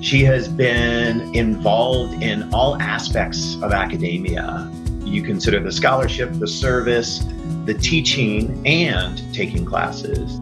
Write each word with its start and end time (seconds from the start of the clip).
She 0.00 0.24
has 0.24 0.48
been 0.48 1.34
involved 1.34 2.22
in 2.22 2.52
all 2.54 2.80
aspects 2.80 3.56
of 3.62 3.72
academia. 3.72 4.70
You 5.04 5.22
consider 5.22 5.60
the 5.60 5.72
scholarship, 5.72 6.30
the 6.34 6.46
service, 6.46 7.24
the 7.64 7.74
teaching, 7.74 8.66
and 8.66 9.22
taking 9.34 9.64
classes. 9.64 10.40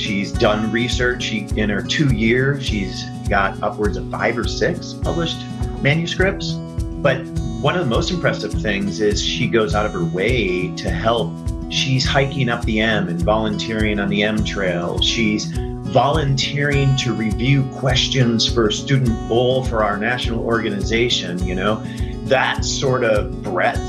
She's 0.00 0.32
done 0.32 0.70
research. 0.72 1.24
She, 1.24 1.46
in 1.56 1.68
her 1.68 1.82
two 1.82 2.14
years, 2.14 2.64
she's 2.64 3.04
got 3.28 3.62
upwards 3.62 3.96
of 3.96 4.10
five 4.10 4.38
or 4.38 4.46
six 4.46 4.94
published 4.94 5.38
manuscripts. 5.82 6.52
But 6.52 7.18
one 7.60 7.74
of 7.74 7.80
the 7.80 7.90
most 7.90 8.10
impressive 8.10 8.52
things 8.52 9.00
is 9.00 9.22
she 9.22 9.46
goes 9.46 9.74
out 9.74 9.84
of 9.84 9.92
her 9.92 10.04
way 10.04 10.74
to 10.76 10.90
help. 10.90 11.32
She's 11.70 12.04
hiking 12.06 12.48
up 12.48 12.64
the 12.64 12.80
M 12.80 13.08
and 13.08 13.20
volunteering 13.22 13.98
on 13.98 14.08
the 14.08 14.22
M 14.22 14.44
Trail. 14.44 15.00
She's 15.00 15.52
volunteering 15.92 16.96
to 16.96 17.12
review 17.12 17.64
questions 17.74 18.52
for 18.52 18.70
Student 18.70 19.28
Bowl 19.28 19.64
for 19.64 19.84
our 19.84 19.96
national 19.96 20.44
organization. 20.44 21.44
You 21.44 21.54
know, 21.54 21.82
that 22.24 22.64
sort 22.64 23.04
of 23.04 23.42
breadth 23.42 23.80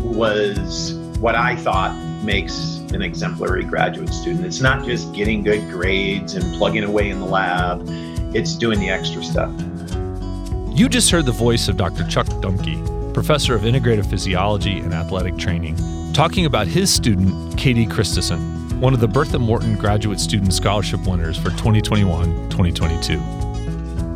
was 0.00 0.94
what 1.18 1.34
I 1.34 1.56
thought 1.56 1.96
makes 2.22 2.78
an 2.92 3.02
exemplary 3.02 3.64
graduate 3.64 4.12
student. 4.12 4.44
It's 4.44 4.60
not 4.60 4.84
just 4.84 5.12
getting 5.12 5.42
good 5.42 5.68
grades 5.70 6.34
and 6.34 6.44
plugging 6.56 6.84
away 6.84 7.10
in 7.10 7.20
the 7.20 7.26
lab, 7.26 7.82
it's 8.34 8.54
doing 8.54 8.78
the 8.78 8.90
extra 8.90 9.22
stuff. 9.22 9.50
You 10.70 10.88
just 10.88 11.10
heard 11.10 11.24
the 11.24 11.32
voice 11.32 11.68
of 11.68 11.76
Dr. 11.76 12.06
Chuck 12.06 12.26
Dumke 12.26 12.96
professor 13.16 13.54
of 13.54 13.62
integrative 13.62 14.04
physiology 14.10 14.78
and 14.80 14.92
athletic 14.92 15.38
training, 15.38 15.74
talking 16.12 16.44
about 16.44 16.66
his 16.66 16.92
student, 16.92 17.56
Katie 17.56 17.86
Christison, 17.86 18.55
one 18.80 18.92
of 18.92 19.00
the 19.00 19.08
Bertha 19.08 19.38
Morton 19.38 19.74
Graduate 19.74 20.20
Student 20.20 20.52
Scholarship 20.52 21.06
winners 21.06 21.38
for 21.38 21.48
2021 21.48 22.50
2022. 22.50 23.18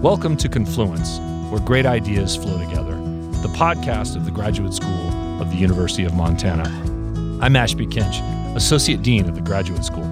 Welcome 0.03 0.37
to 0.37 0.51
Confluence, 0.51 1.19
where 1.51 1.63
great 1.63 1.87
ideas 1.87 2.37
flow 2.37 2.59
together, 2.59 2.93
the 3.41 3.49
podcast 3.57 4.17
of 4.17 4.27
the 4.27 4.31
Graduate 4.31 4.75
School 4.75 5.41
of 5.41 5.49
the 5.51 5.57
University 5.57 6.05
of 6.05 6.13
Montana. 6.13 6.69
I'm 7.41 7.57
Ashby 7.57 7.87
Kinch, 7.87 8.21
Associate 8.55 9.01
Dean 9.01 9.31
of 9.31 9.35
the 9.35 9.41
Graduate 9.41 9.83
School. 9.83 10.05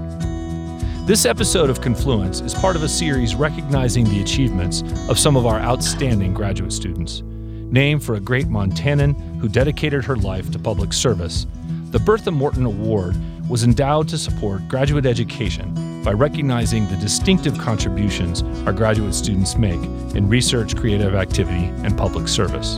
This 1.05 1.27
episode 1.27 1.69
of 1.69 1.83
Confluence 1.83 2.41
is 2.41 2.55
part 2.55 2.75
of 2.75 2.83
a 2.83 2.89
series 2.89 3.35
recognizing 3.35 4.05
the 4.05 4.23
achievements 4.23 4.83
of 5.11 5.19
some 5.19 5.37
of 5.37 5.45
our 5.45 5.61
outstanding 5.61 6.33
graduate 6.33 6.73
students 6.73 7.21
named 7.23 8.03
for 8.03 8.15
a 8.15 8.21
great 8.21 8.47
Montanan 8.47 9.15
who 9.41 9.49
dedicated 9.51 10.07
her 10.07 10.17
life 10.17 10.51
to 10.53 10.59
public 10.59 10.95
service, 10.95 11.47
the 11.91 11.99
Bertha 11.99 12.31
Morton 12.31 12.65
Award 12.65 13.15
was 13.49 13.65
endowed 13.65 14.07
to 14.09 14.19
support 14.19 14.67
graduate 14.69 15.07
education 15.07 16.03
by 16.05 16.13
recognizing 16.13 16.87
the 16.89 16.97
distinctive 16.97 17.57
contributions 17.59 18.43
our 18.67 18.73
graduate 18.73 19.15
students 19.15 19.57
make 19.57 19.81
in 20.15 20.29
research, 20.29 20.77
creative 20.77 21.15
activity, 21.15 21.67
and 21.85 21.97
public 21.97 22.29
service. 22.29 22.77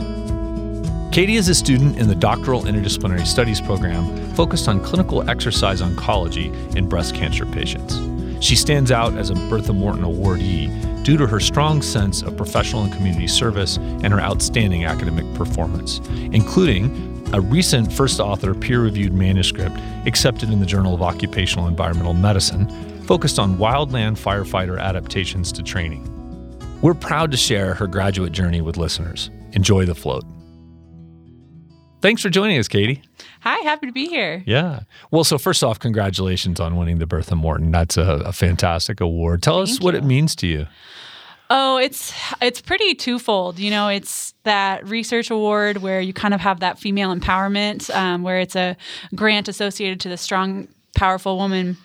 Katie 1.13 1.35
is 1.35 1.49
a 1.49 1.55
student 1.55 1.97
in 1.97 2.07
the 2.07 2.15
Doctoral 2.15 2.63
Interdisciplinary 2.63 3.27
Studies 3.27 3.59
program 3.59 4.33
focused 4.33 4.69
on 4.69 4.81
clinical 4.81 5.29
exercise 5.29 5.81
oncology 5.81 6.53
in 6.75 6.87
breast 6.87 7.13
cancer 7.13 7.45
patients. 7.45 7.99
She 8.43 8.55
stands 8.55 8.91
out 8.91 9.17
as 9.17 9.29
a 9.29 9.35
Bertha 9.35 9.73
Morton 9.73 10.03
awardee 10.03 11.03
due 11.03 11.17
to 11.17 11.27
her 11.27 11.39
strong 11.39 11.81
sense 11.81 12.21
of 12.21 12.37
professional 12.37 12.83
and 12.83 12.93
community 12.93 13.27
service 13.27 13.75
and 13.77 14.07
her 14.07 14.21
outstanding 14.21 14.85
academic 14.85 15.31
performance, 15.35 15.99
including 16.31 17.10
a 17.33 17.39
recent 17.41 17.91
first 17.91 18.19
author 18.19 18.53
peer 18.53 18.81
reviewed 18.81 19.13
manuscript 19.13 19.75
accepted 20.05 20.49
in 20.49 20.59
the 20.59 20.65
Journal 20.65 20.93
of 20.93 21.01
Occupational 21.01 21.67
Environmental 21.67 22.13
Medicine 22.13 22.67
focused 23.05 23.39
on 23.39 23.57
wildland 23.57 24.19
firefighter 24.19 24.79
adaptations 24.79 25.51
to 25.53 25.63
training. 25.63 26.07
We're 26.81 26.93
proud 26.93 27.31
to 27.31 27.37
share 27.37 27.73
her 27.73 27.87
graduate 27.87 28.31
journey 28.31 28.61
with 28.61 28.77
listeners. 28.77 29.29
Enjoy 29.53 29.85
the 29.85 29.95
float. 29.95 30.25
Thanks 32.01 32.21
for 32.21 32.29
joining 32.29 32.57
us, 32.57 32.67
Katie. 32.67 33.03
Hi, 33.41 33.57
happy 33.59 33.85
to 33.85 33.93
be 33.93 34.07
here. 34.07 34.43
Yeah. 34.47 34.81
Well, 35.11 35.23
so 35.23 35.37
first 35.37 35.63
off, 35.63 35.77
congratulations 35.77 36.59
on 36.59 36.75
winning 36.75 36.97
the 36.97 37.05
Bertha 37.05 37.35
Morton. 37.35 37.71
That's 37.71 37.95
a, 37.95 38.23
a 38.25 38.33
fantastic 38.33 38.99
award. 38.99 39.43
Tell 39.43 39.57
Thank 39.65 39.77
us 39.77 39.81
what 39.81 39.93
you. 39.93 39.99
it 39.99 40.03
means 40.03 40.35
to 40.37 40.47
you. 40.47 40.67
Oh, 41.53 41.75
it's 41.75 42.13
it's 42.41 42.61
pretty 42.61 42.95
twofold. 42.95 43.59
You 43.59 43.71
know, 43.71 43.89
it's 43.89 44.33
that 44.43 44.87
research 44.87 45.29
award 45.29 45.79
where 45.79 45.99
you 45.99 46.13
kind 46.13 46.33
of 46.33 46.39
have 46.39 46.61
that 46.61 46.79
female 46.79 47.13
empowerment, 47.13 47.93
um, 47.93 48.23
where 48.23 48.39
it's 48.39 48.55
a 48.55 48.77
grant 49.15 49.49
associated 49.49 49.99
to 49.99 50.09
the 50.09 50.15
strong, 50.15 50.69
powerful 50.95 51.37
woman. 51.37 51.75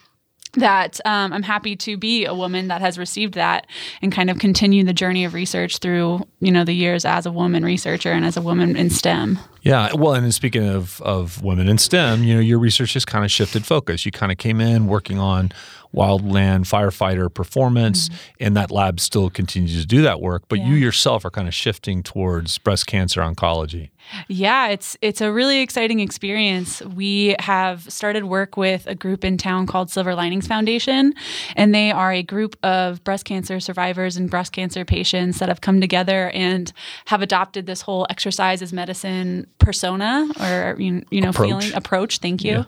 That 0.53 1.01
um, 1.05 1.33
I'm 1.33 1.43
happy 1.43 1.75
to 1.77 1.97
be 1.97 2.27
a 2.27 2.33
woman 2.33 2.69
that 2.69 2.81
has 2.81 2.97
received 2.97 3.35
that 3.35 3.67
and 4.01 4.13
kind 4.13 4.31
of 4.31 4.39
continue 4.39 4.85
the 4.85 4.95
journey 4.95 5.25
of 5.25 5.35
research 5.35 5.79
through 5.79 6.25
you 6.39 6.53
know 6.53 6.63
the 6.63 6.73
years 6.73 7.05
as 7.05 7.27
a 7.27 7.33
woman 7.33 7.65
researcher 7.65 8.13
and 8.13 8.25
as 8.25 8.37
a 8.37 8.43
woman 8.43 8.77
in 8.77 8.89
STEM. 8.89 9.37
Yeah, 9.67 9.93
well, 9.95 10.15
and 10.15 10.33
speaking 10.33 10.69
of 10.69 11.01
of 11.03 11.43
women 11.43 11.69
in 11.69 11.79
STEM, 11.79 12.23
you 12.23 12.35
know, 12.35 12.41
your 12.41 12.59
research 12.61 12.95
has 12.95 13.05
kind 13.05 13.25
of 13.25 13.31
shifted 13.31 13.67
focus. 13.67 14.07
You 14.07 14.13
kind 14.13 14.31
of 14.31 14.39
came 14.39 14.61
in 14.61 14.87
working 14.87 15.19
on 15.19 15.51
wildland 15.95 16.67
firefighter 16.67 17.33
performance, 17.33 18.09
Mm-hmm. 18.09 18.45
and 18.45 18.57
that 18.57 18.71
lab 18.71 19.01
still 19.01 19.31
continues 19.31 19.81
to 19.81 19.87
do 19.87 20.03
that 20.03 20.21
work. 20.21 20.43
But 20.49 20.59
you 20.61 20.75
yourself 20.75 21.25
are 21.25 21.31
kind 21.31 21.49
of 21.49 21.55
shifting 21.55 22.03
towards 22.03 22.59
breast 22.59 22.87
cancer 22.87 23.21
oncology. 23.23 23.91
Yeah, 24.29 24.69
it's 24.69 24.97
it's 25.01 25.21
a 25.21 25.33
really 25.33 25.61
exciting 25.61 25.99
experience. 26.01 26.81
We 26.83 27.35
have 27.41 27.91
started 27.93 28.25
work 28.25 28.57
with 28.57 28.87
a 28.87 28.95
group 28.95 29.25
in 29.25 29.37
town 29.37 29.67
called 29.67 29.91
Silver 29.91 30.15
Linings 30.15 30.47
Foundation, 30.47 31.13
and 31.57 31.75
they 31.75 31.91
are 31.91 32.13
a 32.13 32.23
group 32.23 32.57
of 32.63 33.03
breast 33.03 33.25
cancer 33.25 33.59
survivors 33.59 34.17
and 34.17 34.31
breast 34.31 34.53
cancer 34.53 34.85
patients 34.85 35.39
that 35.41 35.49
have 35.49 35.61
come 35.61 35.81
together 35.81 36.31
and 36.31 36.73
have 37.07 37.21
adopted 37.23 37.67
this 37.67 37.81
whole 37.83 38.07
exercise 38.11 38.63
as 38.63 38.73
medicine 38.73 39.47
persona 39.59 40.29
or 40.41 40.77
you, 40.79 41.05
you 41.11 41.21
know 41.21 41.31
Approach. 41.31 41.49
feeling 41.49 41.75
approach. 41.75 42.19
Thank 42.19 42.45
you. 42.45 42.65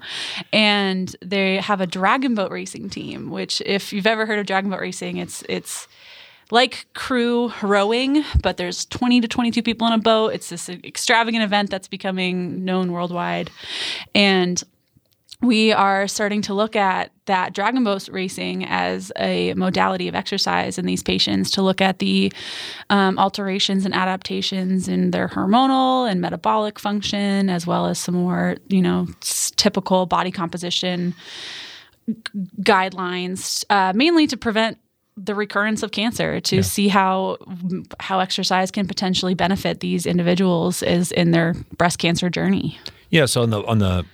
And 0.53 1.15
they 1.23 1.59
have 1.59 1.81
a 1.81 1.87
dragon 1.87 2.35
boat 2.35 2.51
racing 2.51 2.91
team, 2.91 3.31
which 3.31 3.61
if 3.65 3.93
you've 3.93 4.07
ever 4.07 4.27
heard 4.27 4.39
of 4.39 4.47
dragon 4.47 4.71
boat 4.71 4.81
racing, 4.81 5.19
it's 5.19 5.43
it's 5.49 5.87
like 6.51 6.87
crew 6.95 7.53
rowing, 7.63 8.25
but 8.43 8.57
there's 8.57 8.87
20 8.87 9.21
to 9.21 9.29
22 9.29 9.63
people 9.63 9.87
on 9.87 9.93
a 9.93 9.99
boat. 9.99 10.33
It's 10.33 10.49
this 10.49 10.69
extravagant 10.69 11.45
event 11.45 11.71
that's 11.71 11.89
becoming 11.89 12.65
known 12.65 12.91
worldwide. 12.93 13.51
And 14.15 14.63
we 15.41 15.73
are 15.73 16.09
starting 16.09 16.43
to 16.43 16.55
look 16.55 16.75
at 16.75 17.13
that 17.27 17.53
dragon 17.53 17.85
boat 17.85 18.09
racing 18.09 18.65
as 18.65 19.13
a 19.17 19.55
modality 19.55 20.09
of 20.09 20.15
exercise 20.15 20.79
in 20.79 20.87
these 20.87 21.03
patients 21.03 21.51
to 21.53 21.63
look 21.63 21.81
at 21.81 22.01
the 22.01 22.33
um, 22.91 23.19
alterations 23.19 23.85
and 23.85 23.95
adaptations 23.95 24.89
in 24.89 25.13
their 25.13 25.29
hormonal 25.29 26.11
and 26.11 26.21
metabolic 26.21 26.79
function, 26.79 27.49
as 27.49 27.67
well 27.67 27.87
as 27.87 27.99
some 27.99 28.17
more, 28.17 28.57
you 28.69 28.83
know, 28.83 29.07
typical 29.21 30.07
body 30.07 30.33
composition 30.33 31.15
guidelines, 32.61 33.65
uh, 33.71 33.93
mainly 33.95 34.27
to 34.27 34.37
prevent 34.37 34.79
the 35.17 35.35
recurrence 35.35 35.83
of 35.83 35.91
cancer 35.91 36.41
to 36.41 36.63
see 36.63 36.89
how 36.89 37.37
how 37.99 38.21
exercise 38.21 38.71
can 38.71 38.87
potentially 38.87 39.35
benefit 39.35 39.81
these 39.81 40.07
individuals 40.07 40.83
is 40.83 41.11
in 41.13 41.33
their 41.33 41.55
breast 41.77 41.99
cancer 41.99 42.31
journey. 42.31 42.79
Yeah, 43.11 43.27
so 43.27 43.43
on 43.43 43.51
the 43.51 43.65
on 43.65 43.79
the 43.79 44.05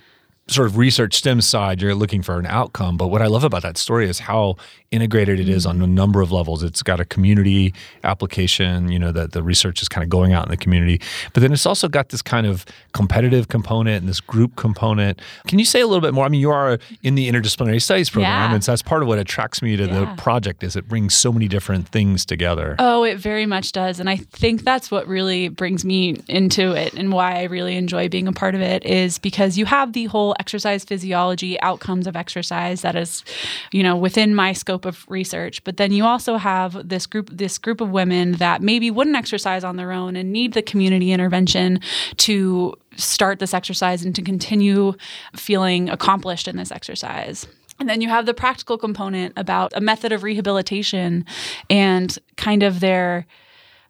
sort 0.47 0.67
of 0.67 0.77
research 0.77 1.15
STEM 1.15 1.41
side, 1.41 1.81
you're 1.81 1.95
looking 1.95 2.21
for 2.21 2.37
an 2.37 2.45
outcome. 2.45 2.97
But 2.97 3.07
what 3.07 3.21
I 3.23 3.25
love 3.27 3.43
about 3.43 3.63
that 3.63 3.77
story 3.77 4.07
is 4.07 4.19
how 4.19 4.57
integrated 4.91 5.39
it 5.39 5.49
is 5.49 5.65
on 5.65 5.81
a 5.81 5.87
number 5.87 6.21
of 6.21 6.31
levels. 6.31 6.61
It's 6.61 6.83
got 6.83 6.99
a 6.99 7.05
community 7.05 7.73
application, 8.03 8.91
you 8.91 8.99
know, 8.99 9.11
that 9.11 9.31
the 9.33 9.41
research 9.41 9.81
is 9.81 9.89
kind 9.89 10.03
of 10.03 10.09
going 10.09 10.33
out 10.33 10.45
in 10.45 10.51
the 10.51 10.57
community. 10.57 11.01
But 11.33 11.41
then 11.41 11.51
it's 11.51 11.65
also 11.65 11.87
got 11.87 12.09
this 12.09 12.21
kind 12.21 12.45
of 12.45 12.63
competitive 12.93 13.47
component 13.47 13.97
and 14.01 14.07
this 14.07 14.21
group 14.21 14.55
component. 14.55 15.19
Can 15.47 15.57
you 15.57 15.65
say 15.65 15.81
a 15.81 15.87
little 15.87 15.99
bit 16.01 16.13
more? 16.13 16.25
I 16.25 16.29
mean, 16.29 16.39
you 16.41 16.51
are 16.51 16.77
in 17.01 17.15
the 17.15 17.27
interdisciplinary 17.29 17.81
studies 17.81 18.09
program, 18.11 18.51
Yeah. 18.51 18.53
and 18.53 18.63
so 18.63 18.71
that's 18.71 18.83
part 18.83 19.01
of 19.01 19.07
what 19.07 19.17
attracts 19.17 19.61
me 19.63 19.75
to 19.75 19.87
the 19.87 20.05
project 20.17 20.63
is 20.63 20.75
it 20.75 20.87
brings 20.87 21.15
so 21.15 21.33
many 21.33 21.47
different 21.47 21.87
things 21.89 22.23
together. 22.23 22.75
Oh, 22.77 23.03
it 23.03 23.17
very 23.17 23.47
much 23.47 23.71
does. 23.71 23.99
And 23.99 24.09
I 24.09 24.17
think 24.17 24.63
that's 24.63 24.91
what 24.91 25.07
really 25.07 25.49
brings 25.49 25.83
me 25.83 26.17
into 26.27 26.71
it 26.71 26.93
and 26.93 27.11
why 27.11 27.39
I 27.39 27.43
really 27.45 27.75
enjoy 27.75 28.09
being 28.09 28.27
a 28.27 28.33
part 28.33 28.53
of 28.53 28.61
it 28.61 28.85
is 28.85 29.17
because 29.17 29.57
you 29.57 29.65
have 29.65 29.93
the 29.93 30.05
whole 30.05 30.34
exercise 30.39 30.83
physiology 30.83 31.59
outcomes 31.61 32.07
of 32.07 32.15
exercise 32.15 32.81
that 32.81 32.95
is, 32.95 33.23
you 33.71 33.83
know, 33.83 33.95
within 33.95 34.35
my 34.35 34.53
scope 34.53 34.85
of 34.85 35.05
research. 35.09 35.63
But 35.63 35.77
then 35.77 35.91
you 35.91 36.05
also 36.05 36.37
have 36.37 36.87
this 36.87 37.05
group 37.05 37.29
this 37.31 37.57
group 37.57 37.81
of 37.81 37.91
women 37.91 38.33
that 38.33 38.61
maybe 38.61 38.91
wouldn't 38.91 39.15
exercise 39.15 39.63
on 39.63 39.75
their 39.75 39.91
own 39.91 40.15
and 40.15 40.31
need 40.31 40.53
the 40.53 40.61
community 40.61 41.11
intervention 41.11 41.79
to 42.17 42.73
start 42.95 43.39
this 43.39 43.53
exercise 43.53 44.03
and 44.05 44.15
to 44.15 44.21
continue 44.21 44.93
feeling 45.35 45.89
accomplished 45.89 46.47
in 46.47 46.57
this 46.57 46.71
exercise. 46.71 47.47
And 47.79 47.89
then 47.89 48.01
you 48.01 48.07
have 48.07 48.25
the 48.25 48.33
practical 48.33 48.77
component 48.77 49.33
about 49.35 49.73
a 49.75 49.81
method 49.81 50.11
of 50.13 50.23
rehabilitation 50.23 51.25
and 51.69 52.17
kind 52.37 52.63
of 52.63 52.79
their 52.79 53.25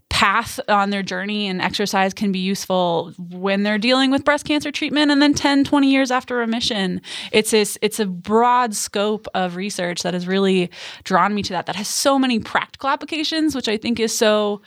path 0.09 0.59
on 0.69 0.91
their 0.91 1.03
journey 1.03 1.47
and 1.47 1.61
exercise 1.61 2.13
can 2.13 2.31
be 2.31 2.39
useful 2.39 3.11
when 3.31 3.63
they're 3.63 3.77
dealing 3.77 4.11
with 4.11 4.23
breast 4.23 4.45
cancer 4.45 4.71
treatment 4.71 5.11
and 5.11 5.21
then 5.21 5.33
10 5.33 5.63
20 5.65 5.91
years 5.91 6.11
after 6.11 6.37
remission 6.37 7.01
it's 7.31 7.51
this 7.51 7.77
it's 7.81 7.99
a 7.99 8.05
broad 8.05 8.75
scope 8.75 9.27
of 9.33 9.55
research 9.55 10.03
that 10.03 10.13
has 10.13 10.27
really 10.27 10.69
drawn 11.03 11.33
me 11.33 11.41
to 11.41 11.51
that 11.51 11.65
that 11.65 11.75
has 11.75 11.87
so 11.87 12.17
many 12.19 12.39
practical 12.39 12.87
applications 12.87 13.55
which 13.55 13.67
i 13.67 13.75
think 13.75 13.99
is 13.99 14.15
so 14.15 14.61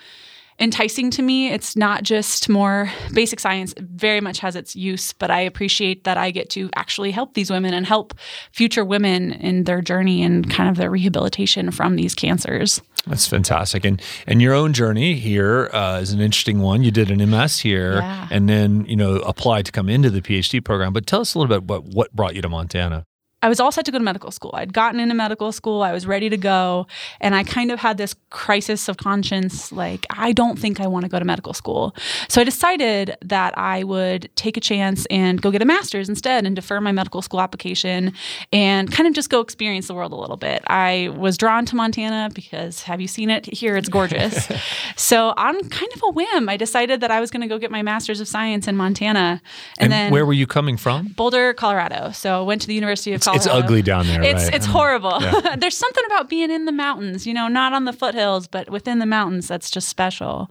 enticing 0.58 1.10
to 1.12 1.22
me. 1.22 1.52
It's 1.52 1.76
not 1.76 2.02
just 2.02 2.48
more 2.48 2.90
basic 3.12 3.40
science, 3.40 3.74
very 3.78 4.20
much 4.20 4.40
has 4.40 4.56
its 4.56 4.74
use, 4.74 5.12
but 5.12 5.30
I 5.30 5.40
appreciate 5.40 6.04
that 6.04 6.16
I 6.16 6.30
get 6.30 6.50
to 6.50 6.68
actually 6.74 7.10
help 7.10 7.34
these 7.34 7.50
women 7.50 7.74
and 7.74 7.86
help 7.86 8.14
future 8.52 8.84
women 8.84 9.32
in 9.32 9.64
their 9.64 9.80
journey 9.80 10.22
and 10.22 10.50
kind 10.50 10.68
of 10.68 10.76
their 10.76 10.90
rehabilitation 10.90 11.70
from 11.70 11.96
these 11.96 12.14
cancers. 12.14 12.80
That's 13.08 13.26
fantastic. 13.26 13.84
And 13.84 14.00
and 14.26 14.40
your 14.42 14.54
own 14.54 14.72
journey 14.72 15.14
here 15.14 15.70
uh, 15.72 15.98
is 16.02 16.12
an 16.12 16.20
interesting 16.20 16.60
one. 16.60 16.82
You 16.82 16.90
did 16.90 17.10
an 17.10 17.18
MS 17.30 17.58
here 17.60 17.94
Yeah. 17.96 18.28
and 18.30 18.48
then, 18.48 18.84
you 18.86 18.96
know, 18.96 19.16
applied 19.16 19.66
to 19.66 19.72
come 19.72 19.88
into 19.88 20.10
the 20.10 20.20
PhD 20.20 20.62
program. 20.64 20.92
But 20.92 21.06
tell 21.06 21.20
us 21.22 21.34
a 21.34 21.38
little 21.38 21.48
bit 21.48 21.58
about 21.64 21.84
what 21.84 22.12
brought 22.14 22.34
you 22.36 22.42
to 22.42 22.48
Montana. 22.48 23.06
I 23.40 23.48
was 23.48 23.60
all 23.60 23.70
set 23.70 23.84
to 23.84 23.92
go 23.92 23.98
to 23.98 24.04
medical 24.04 24.32
school. 24.32 24.50
I'd 24.54 24.72
gotten 24.72 24.98
into 24.98 25.14
medical 25.14 25.52
school. 25.52 25.82
I 25.82 25.92
was 25.92 26.06
ready 26.06 26.28
to 26.28 26.36
go. 26.36 26.88
And 27.20 27.36
I 27.36 27.44
kind 27.44 27.70
of 27.70 27.78
had 27.78 27.96
this 27.96 28.16
crisis 28.30 28.88
of 28.88 28.96
conscience 28.96 29.70
like, 29.70 30.06
I 30.10 30.32
don't 30.32 30.58
think 30.58 30.80
I 30.80 30.88
want 30.88 31.04
to 31.04 31.08
go 31.08 31.20
to 31.20 31.24
medical 31.24 31.54
school. 31.54 31.94
So 32.28 32.40
I 32.40 32.44
decided 32.44 33.16
that 33.22 33.56
I 33.56 33.84
would 33.84 34.28
take 34.34 34.56
a 34.56 34.60
chance 34.60 35.06
and 35.06 35.40
go 35.40 35.52
get 35.52 35.62
a 35.62 35.64
master's 35.64 36.08
instead 36.08 36.46
and 36.46 36.56
defer 36.56 36.80
my 36.80 36.90
medical 36.90 37.22
school 37.22 37.40
application 37.40 38.12
and 38.52 38.90
kind 38.90 39.06
of 39.06 39.14
just 39.14 39.30
go 39.30 39.40
experience 39.40 39.86
the 39.86 39.94
world 39.94 40.12
a 40.12 40.16
little 40.16 40.36
bit. 40.36 40.64
I 40.66 41.14
was 41.16 41.38
drawn 41.38 41.64
to 41.66 41.76
Montana 41.76 42.30
because 42.34 42.82
have 42.82 43.00
you 43.00 43.06
seen 43.06 43.30
it 43.30 43.46
here? 43.46 43.76
It's 43.76 43.88
gorgeous. 43.88 44.48
so 44.96 45.32
on 45.36 45.68
kind 45.68 45.92
of 45.94 46.02
a 46.08 46.10
whim, 46.10 46.48
I 46.48 46.56
decided 46.56 47.00
that 47.02 47.12
I 47.12 47.20
was 47.20 47.30
going 47.30 47.42
to 47.42 47.48
go 47.48 47.58
get 47.58 47.70
my 47.70 47.82
master's 47.82 48.20
of 48.20 48.26
science 48.26 48.66
in 48.66 48.76
Montana. 48.76 49.40
And, 49.78 49.84
And, 49.84 49.92
then 49.92 50.12
where 50.12 50.26
were 50.26 50.32
you 50.32 50.48
coming 50.48 50.76
from? 50.76 51.08
Boulder, 51.08 51.54
Colorado. 51.54 52.10
So 52.10 52.40
I 52.40 52.42
went 52.42 52.62
to 52.62 52.66
the 52.66 52.74
University 52.74 53.12
of 53.12 53.16
It's 53.16 53.27
Colorado. 53.36 53.50
ugly 53.64 53.82
down 53.82 54.06
there, 54.06 54.22
It's 54.22 54.44
right? 54.44 54.54
it's 54.54 54.66
I 54.66 54.70
horrible. 54.70 55.18
Yeah. 55.20 55.56
There's 55.58 55.76
something 55.76 56.04
about 56.06 56.28
being 56.28 56.50
in 56.50 56.64
the 56.64 56.72
mountains, 56.72 57.26
you 57.26 57.34
know, 57.34 57.48
not 57.48 57.72
on 57.72 57.84
the 57.84 57.92
foothills, 57.92 58.46
but 58.48 58.70
within 58.70 58.98
the 58.98 59.06
mountains 59.06 59.48
that's 59.48 59.70
just 59.70 59.88
special. 59.88 60.50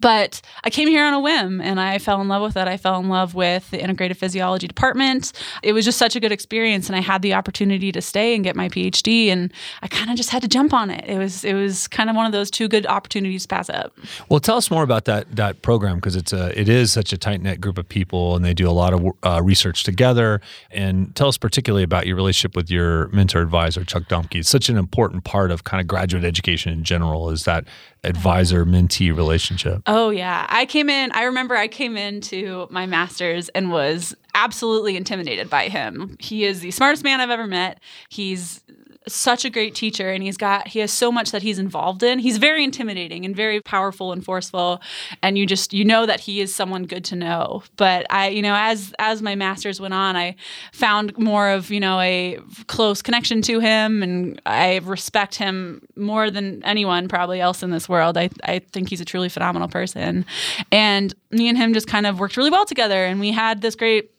But 0.00 0.40
I 0.64 0.70
came 0.70 0.88
here 0.88 1.04
on 1.04 1.14
a 1.14 1.20
whim 1.20 1.60
and 1.60 1.80
I 1.80 1.98
fell 1.98 2.20
in 2.20 2.28
love 2.28 2.42
with 2.42 2.56
it. 2.56 2.68
I 2.68 2.76
fell 2.76 2.98
in 3.00 3.08
love 3.08 3.34
with 3.34 3.70
the 3.70 3.78
integrative 3.78 4.16
physiology 4.16 4.66
department. 4.66 5.32
It 5.62 5.72
was 5.72 5.84
just 5.84 5.98
such 5.98 6.16
a 6.16 6.20
good 6.20 6.32
experience 6.32 6.88
and 6.88 6.96
I 6.96 7.00
had 7.00 7.22
the 7.22 7.34
opportunity 7.34 7.92
to 7.92 8.00
stay 8.02 8.34
and 8.34 8.42
get 8.44 8.56
my 8.56 8.68
PhD 8.68 9.28
and 9.28 9.52
I 9.82 9.88
kind 9.88 10.10
of 10.10 10.16
just 10.16 10.30
had 10.30 10.42
to 10.42 10.48
jump 10.48 10.72
on 10.72 10.90
it. 10.90 11.04
It 11.08 11.18
was 11.18 11.44
it 11.44 11.54
was 11.54 11.88
kind 11.88 12.10
of 12.10 12.16
one 12.16 12.26
of 12.26 12.32
those 12.32 12.50
two 12.50 12.68
good 12.68 12.86
opportunities 12.86 13.42
to 13.42 13.48
pass 13.48 13.68
up. 13.70 13.92
Well, 14.28 14.40
tell 14.40 14.56
us 14.56 14.70
more 14.70 14.82
about 14.82 15.04
that 15.06 15.34
that 15.36 15.62
program 15.62 15.96
because 15.96 16.16
it's 16.16 16.32
a 16.32 16.58
it 16.58 16.68
is 16.68 16.92
such 16.92 17.12
a 17.12 17.18
tight 17.18 17.40
knit 17.42 17.60
group 17.60 17.78
of 17.78 17.88
people, 17.88 18.36
and 18.36 18.44
they 18.44 18.54
do 18.54 18.68
a 18.68 18.72
lot 18.72 18.92
of 18.92 19.06
uh, 19.22 19.40
research 19.42 19.84
together. 19.84 20.40
And 20.70 21.14
tell 21.14 21.28
us 21.28 21.36
particularly 21.38 21.82
about 21.84 22.06
your 22.06 22.13
relationship 22.14 22.56
with 22.56 22.70
your 22.70 23.08
mentor 23.08 23.40
advisor, 23.40 23.84
Chuck 23.84 24.04
Dumke. 24.04 24.36
It's 24.36 24.48
such 24.48 24.68
an 24.68 24.76
important 24.76 25.24
part 25.24 25.50
of 25.50 25.64
kind 25.64 25.80
of 25.80 25.86
graduate 25.86 26.24
education 26.24 26.72
in 26.72 26.84
general 26.84 27.30
is 27.30 27.44
that 27.44 27.64
advisor 28.02 28.64
mentee 28.64 29.14
relationship. 29.14 29.82
Oh 29.86 30.10
yeah, 30.10 30.46
I 30.48 30.66
came 30.66 30.88
in. 30.88 31.10
I 31.12 31.24
remember 31.24 31.56
I 31.56 31.68
came 31.68 31.96
into 31.96 32.66
my 32.70 32.86
master's 32.86 33.48
and 33.50 33.70
was 33.70 34.14
absolutely 34.34 34.96
intimidated 34.96 35.48
by 35.48 35.68
him. 35.68 36.16
He 36.18 36.44
is 36.44 36.60
the 36.60 36.70
smartest 36.70 37.04
man 37.04 37.20
I've 37.20 37.30
ever 37.30 37.46
met. 37.46 37.80
He's 38.08 38.62
such 39.06 39.44
a 39.44 39.50
great 39.50 39.74
teacher 39.74 40.10
and 40.10 40.22
he's 40.22 40.36
got 40.36 40.68
he 40.68 40.78
has 40.78 40.92
so 40.92 41.12
much 41.12 41.30
that 41.30 41.42
he's 41.42 41.58
involved 41.58 42.02
in. 42.02 42.18
He's 42.18 42.38
very 42.38 42.64
intimidating 42.64 43.24
and 43.24 43.36
very 43.36 43.60
powerful 43.60 44.12
and 44.12 44.24
forceful 44.24 44.80
and 45.22 45.36
you 45.36 45.46
just 45.46 45.72
you 45.72 45.84
know 45.84 46.06
that 46.06 46.20
he 46.20 46.40
is 46.40 46.54
someone 46.54 46.84
good 46.84 47.04
to 47.06 47.16
know. 47.16 47.62
But 47.76 48.06
I 48.10 48.28
you 48.28 48.42
know 48.42 48.54
as 48.54 48.94
as 48.98 49.22
my 49.22 49.34
masters 49.34 49.80
went 49.80 49.94
on, 49.94 50.16
I 50.16 50.36
found 50.72 51.16
more 51.18 51.50
of, 51.50 51.70
you 51.70 51.80
know, 51.80 52.00
a 52.00 52.38
close 52.66 53.02
connection 53.02 53.42
to 53.42 53.60
him 53.60 54.02
and 54.02 54.40
I 54.46 54.78
respect 54.78 55.34
him 55.34 55.82
more 55.96 56.30
than 56.30 56.64
anyone 56.64 57.08
probably 57.08 57.40
else 57.40 57.62
in 57.62 57.70
this 57.70 57.88
world. 57.88 58.16
I 58.16 58.30
I 58.44 58.60
think 58.72 58.88
he's 58.88 59.00
a 59.00 59.04
truly 59.04 59.28
phenomenal 59.28 59.68
person. 59.68 60.24
And 60.72 61.14
me 61.30 61.48
and 61.48 61.58
him 61.58 61.74
just 61.74 61.88
kind 61.88 62.06
of 62.06 62.18
worked 62.18 62.36
really 62.36 62.50
well 62.50 62.64
together 62.64 63.04
and 63.04 63.20
we 63.20 63.32
had 63.32 63.60
this 63.60 63.74
great 63.74 64.13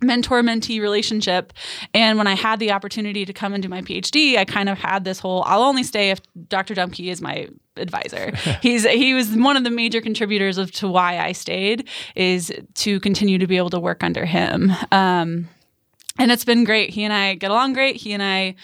mentor 0.00 0.42
mentee 0.42 0.80
relationship. 0.80 1.52
And 1.94 2.18
when 2.18 2.26
i 2.26 2.34
had 2.34 2.58
the 2.58 2.72
opportunity 2.72 3.24
to 3.24 3.32
come 3.32 3.54
and 3.54 3.62
do 3.62 3.68
my 3.68 3.82
phd 3.82 4.36
i 4.36 4.44
kind 4.44 4.68
of 4.68 4.78
had 4.78 5.04
this 5.04 5.18
whole 5.18 5.42
i'll 5.44 5.62
only 5.62 5.82
stay 5.82 6.10
if 6.10 6.20
dr 6.48 6.74
dumke 6.74 7.10
is 7.10 7.20
my 7.20 7.48
advisor. 7.76 8.32
He's 8.62 8.84
he 8.84 9.14
was 9.14 9.34
one 9.36 9.56
of 9.56 9.64
the 9.64 9.70
major 9.70 10.00
contributors 10.00 10.58
of 10.58 10.70
to 10.72 10.88
why 10.88 11.18
i 11.18 11.32
stayed 11.32 11.88
is 12.14 12.52
to 12.74 13.00
continue 13.00 13.38
to 13.38 13.46
be 13.46 13.56
able 13.56 13.70
to 13.70 13.80
work 13.80 14.02
under 14.02 14.24
him. 14.24 14.72
Um, 14.92 15.48
and 16.18 16.32
it's 16.32 16.44
been 16.44 16.64
great. 16.64 16.90
He 16.90 17.04
and 17.04 17.12
i 17.12 17.34
get 17.34 17.50
along 17.50 17.74
great. 17.74 17.96
He 17.96 18.12
and 18.12 18.22
i 18.22 18.54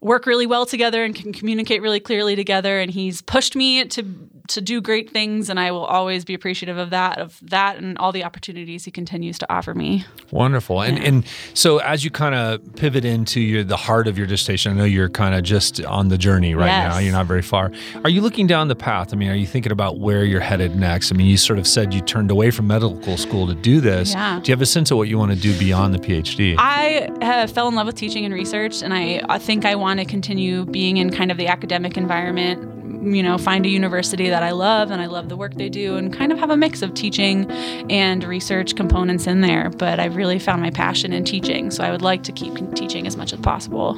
work 0.00 0.26
really 0.26 0.46
well 0.46 0.64
together 0.64 1.04
and 1.04 1.14
can 1.14 1.32
communicate 1.32 1.82
really 1.82 2.00
clearly 2.00 2.36
together. 2.36 2.78
And 2.78 2.90
he's 2.90 3.20
pushed 3.20 3.56
me 3.56 3.84
to 3.86 4.02
to 4.48 4.60
do 4.60 4.80
great 4.80 5.10
things 5.10 5.48
and 5.50 5.60
I 5.60 5.70
will 5.70 5.84
always 5.84 6.24
be 6.24 6.34
appreciative 6.34 6.76
of 6.78 6.90
that 6.90 7.18
of 7.18 7.38
that 7.42 7.76
and 7.76 7.96
all 7.98 8.12
the 8.12 8.24
opportunities 8.24 8.84
he 8.84 8.90
continues 8.90 9.38
to 9.38 9.52
offer 9.52 9.74
me. 9.74 10.04
Wonderful. 10.30 10.82
And 10.82 10.98
and 10.98 11.24
so 11.54 11.78
as 11.78 12.04
you 12.04 12.10
kind 12.10 12.34
of 12.34 12.74
pivot 12.76 13.04
into 13.04 13.40
your 13.40 13.64
the 13.64 13.76
heart 13.76 14.08
of 14.08 14.18
your 14.18 14.26
dissertation, 14.26 14.72
I 14.72 14.74
know 14.76 14.84
you're 14.84 15.08
kind 15.08 15.34
of 15.34 15.42
just 15.42 15.84
on 15.84 16.08
the 16.08 16.18
journey 16.18 16.54
right 16.54 16.66
Yes. 16.66 16.92
now. 16.94 16.98
You're 16.98 17.12
not 17.12 17.26
very 17.26 17.42
far. 17.42 17.70
Are 18.04 18.10
you 18.10 18.20
looking 18.20 18.46
down 18.46 18.68
the 18.68 18.76
path? 18.76 19.12
I 19.12 19.16
mean, 19.16 19.28
are 19.30 19.34
you 19.34 19.46
thinking 19.46 19.72
about 19.72 19.98
where 19.98 20.24
you're 20.24 20.40
headed 20.40 20.76
next? 20.76 21.12
I 21.12 21.14
mean, 21.16 21.26
you 21.26 21.36
sort 21.36 21.58
of 21.58 21.66
said 21.66 21.92
you 21.92 22.00
turned 22.00 22.30
away 22.30 22.50
from 22.50 22.66
medical 22.66 23.16
school 23.16 23.46
to 23.46 23.54
do 23.54 23.80
this. 23.80 24.12
Yeah. 24.12 24.40
Do 24.42 24.48
you 24.50 24.52
have 24.52 24.62
a 24.62 24.66
sense 24.66 24.90
of 24.90 24.96
what 24.96 25.08
you 25.08 25.18
want 25.18 25.32
to 25.32 25.38
do 25.38 25.56
beyond 25.58 25.94
the 25.94 25.98
PhD? 25.98 26.54
I 26.58 27.08
uh, 27.20 27.46
fell 27.46 27.68
in 27.68 27.74
love 27.74 27.86
with 27.86 27.96
teaching 27.96 28.24
and 28.24 28.32
research, 28.34 28.82
and 28.82 28.94
I, 28.94 29.22
I 29.28 29.38
think 29.38 29.64
I 29.64 29.74
want 29.74 30.00
to 30.00 30.06
continue 30.06 30.64
being 30.64 30.96
in 30.96 31.10
kind 31.10 31.30
of 31.30 31.36
the 31.36 31.46
academic 31.48 31.96
environment. 31.96 32.77
You 33.14 33.22
know, 33.22 33.38
find 33.38 33.64
a 33.66 33.68
university 33.68 34.28
that 34.28 34.42
I 34.42 34.50
love 34.50 34.90
and 34.90 35.00
I 35.00 35.06
love 35.06 35.28
the 35.28 35.36
work 35.36 35.54
they 35.54 35.68
do, 35.68 35.96
and 35.96 36.12
kind 36.12 36.32
of 36.32 36.38
have 36.38 36.50
a 36.50 36.56
mix 36.56 36.82
of 36.82 36.94
teaching 36.94 37.50
and 37.90 38.24
research 38.24 38.76
components 38.76 39.26
in 39.26 39.40
there. 39.40 39.70
But 39.70 40.00
I 40.00 40.06
really 40.06 40.38
found 40.38 40.62
my 40.62 40.70
passion 40.70 41.12
in 41.12 41.24
teaching, 41.24 41.70
so 41.70 41.84
I 41.84 41.90
would 41.90 42.02
like 42.02 42.22
to 42.24 42.32
keep 42.32 42.54
teaching 42.74 43.06
as 43.06 43.16
much 43.16 43.32
as 43.32 43.40
possible. 43.40 43.94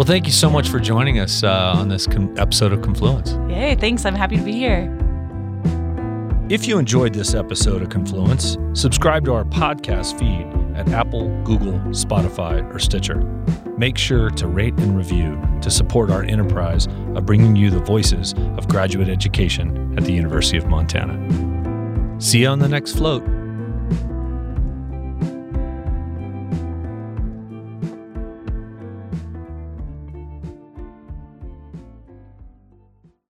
well, 0.00 0.06
thank 0.06 0.24
you 0.24 0.32
so 0.32 0.48
much 0.48 0.70
for 0.70 0.78
joining 0.78 1.18
us 1.18 1.44
uh, 1.44 1.74
on 1.76 1.88
this 1.88 2.06
con- 2.06 2.34
episode 2.38 2.72
of 2.72 2.80
Confluence. 2.80 3.36
Yay, 3.50 3.74
thanks. 3.74 4.06
I'm 4.06 4.14
happy 4.14 4.38
to 4.38 4.42
be 4.42 4.52
here. 4.52 4.96
If 6.48 6.66
you 6.66 6.78
enjoyed 6.78 7.12
this 7.12 7.34
episode 7.34 7.82
of 7.82 7.90
Confluence, 7.90 8.56
subscribe 8.72 9.26
to 9.26 9.34
our 9.34 9.44
podcast 9.44 10.18
feed 10.18 10.46
at 10.74 10.88
Apple, 10.88 11.28
Google, 11.44 11.78
Spotify, 11.90 12.62
or 12.74 12.78
Stitcher. 12.78 13.20
Make 13.80 13.96
sure 13.96 14.28
to 14.28 14.46
rate 14.46 14.74
and 14.76 14.94
review 14.94 15.40
to 15.62 15.70
support 15.70 16.10
our 16.10 16.22
enterprise 16.22 16.86
of 17.14 17.24
bringing 17.24 17.56
you 17.56 17.70
the 17.70 17.78
voices 17.78 18.34
of 18.58 18.68
graduate 18.68 19.08
education 19.08 19.94
at 19.96 20.04
the 20.04 20.12
University 20.12 20.58
of 20.58 20.66
Montana. 20.66 21.16
See 22.20 22.40
you 22.40 22.48
on 22.48 22.58
the 22.58 22.68
next 22.68 22.98
float. 22.98 23.22